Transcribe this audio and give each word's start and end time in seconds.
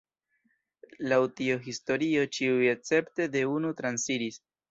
Laŭ 1.11 1.19
tiu 1.41 1.57
historio 1.65 2.25
ĉiuj 2.39 2.65
escepte 2.71 3.31
de 3.37 3.47
unu 3.59 3.77
transiris. 3.83 4.43